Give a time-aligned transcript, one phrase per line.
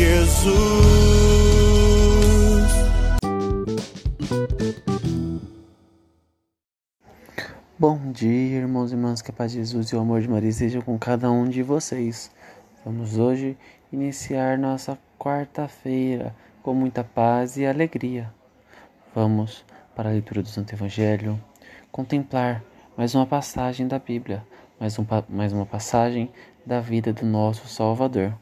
[0.00, 0.50] Jesus.
[7.78, 10.48] Bom dia, irmãos e irmãs, que a paz de Jesus e o amor de Maria
[10.48, 12.30] estejam com cada um de vocês.
[12.82, 13.58] Vamos hoje
[13.92, 18.32] iniciar nossa quarta-feira com muita paz e alegria.
[19.14, 21.38] Vamos para a leitura do Santo Evangelho,
[21.92, 22.64] contemplar
[22.96, 24.42] mais uma passagem da Bíblia,
[24.80, 26.30] mais, um, mais uma passagem
[26.64, 28.32] da vida do nosso Salvador.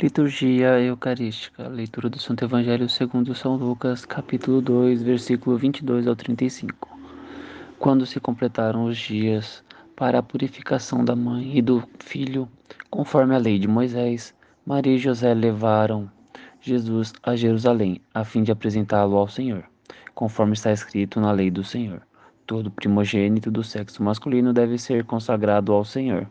[0.00, 6.88] Liturgia Eucarística, leitura do Santo Evangelho segundo São Lucas, capítulo 2, versículo 22 ao 35.
[7.80, 9.64] Quando se completaram os dias
[9.96, 12.48] para a purificação da mãe e do filho,
[12.88, 14.32] conforme a lei de Moisés,
[14.64, 16.08] Maria e José levaram
[16.60, 19.64] Jesus a Jerusalém, a fim de apresentá-lo ao Senhor,
[20.14, 22.02] conforme está escrito na lei do Senhor.
[22.46, 26.30] Todo primogênito do sexo masculino deve ser consagrado ao Senhor.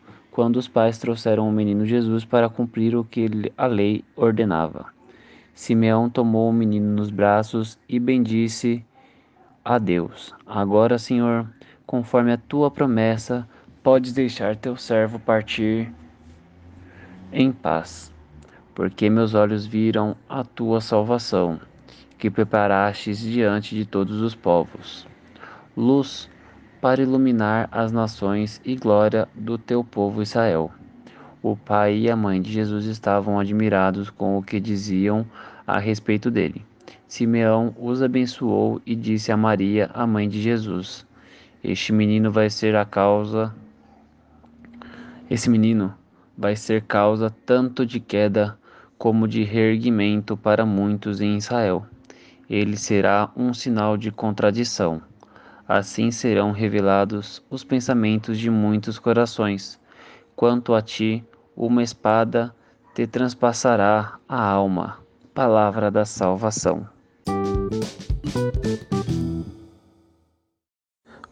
[0.41, 4.87] quando os pais trouxeram o menino Jesus para cumprir o que a lei ordenava.
[5.53, 8.83] Simeão tomou o menino nos braços e bendisse
[9.63, 10.33] a Deus.
[10.47, 11.47] Agora, Senhor,
[11.85, 13.47] conforme a tua promessa,
[13.83, 15.93] podes deixar teu servo partir
[17.31, 18.11] em paz,
[18.73, 21.61] porque meus olhos viram a tua salvação,
[22.17, 25.07] que preparastes diante de todos os povos.
[25.77, 26.27] Luz
[26.81, 30.71] para iluminar as nações e glória do teu povo Israel.
[31.43, 35.25] O pai e a mãe de Jesus estavam admirados com o que diziam
[35.65, 36.65] a respeito dele.
[37.07, 41.05] Simeão os abençoou e disse a Maria, a mãe de Jesus:
[41.63, 43.53] Este menino vai ser a causa
[45.29, 45.93] Esse menino
[46.35, 48.57] vai ser causa tanto de queda
[48.97, 51.85] como de reerguimento para muitos em Israel.
[52.49, 55.10] Ele será um sinal de contradição.
[55.67, 59.79] Assim serão revelados os pensamentos de muitos corações.
[60.35, 61.23] Quanto a ti,
[61.55, 62.53] uma espada
[62.93, 64.97] te transpassará a alma.
[65.33, 66.87] Palavra da salvação.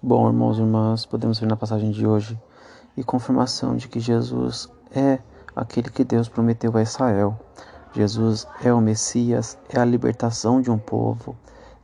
[0.01, 2.39] Bom, irmãos e irmãs, podemos ver na passagem de hoje
[2.95, 5.19] e confirmação de que Jesus é
[5.55, 7.37] aquele que Deus prometeu a Israel.
[7.93, 11.35] Jesus é o Messias, é a libertação de um povo,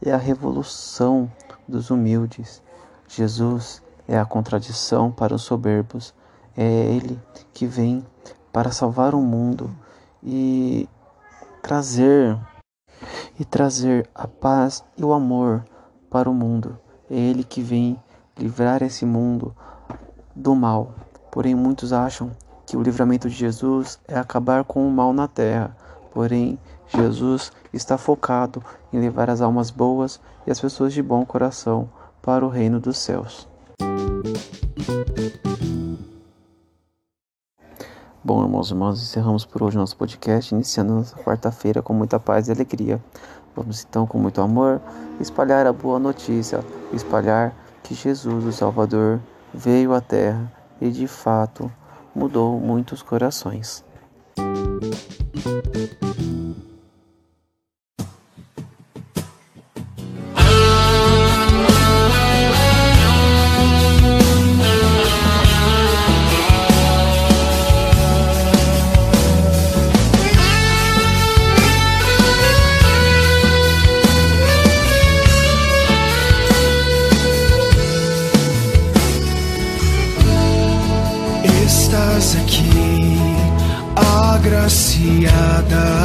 [0.01, 1.29] é a revolução
[1.67, 2.61] dos humildes.
[3.07, 6.13] Jesus é a contradição para os soberbos.
[6.55, 7.19] É Ele
[7.53, 8.05] que vem
[8.51, 9.69] para salvar o mundo
[10.23, 10.87] e
[11.61, 12.37] trazer
[13.39, 15.65] e trazer a paz e o amor
[16.09, 16.79] para o mundo.
[17.09, 18.01] É Ele que vem
[18.37, 19.55] livrar esse mundo
[20.35, 20.93] do mal.
[21.31, 22.31] Porém, muitos acham
[22.65, 25.75] que o livramento de Jesus é acabar com o mal na terra.
[26.11, 26.57] Porém,
[26.87, 31.89] Jesus está focado em levar as almas boas e as pessoas de bom coração
[32.21, 33.47] para o reino dos céus.
[38.23, 42.47] Bom, irmãos e irmãs, encerramos por hoje nosso podcast, iniciando nossa quarta-feira com muita paz
[42.47, 42.99] e alegria.
[43.55, 44.81] Vamos então, com muito amor,
[45.19, 49.19] espalhar a boa notícia, espalhar que Jesus, o Salvador,
[49.53, 50.51] veio à Terra
[50.81, 51.71] e de fato
[52.15, 53.85] mudou muitos corações.
[84.65, 86.04] Agraciada.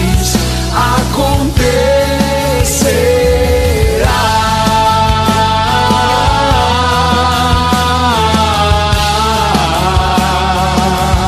[0.73, 1.90] aconteça.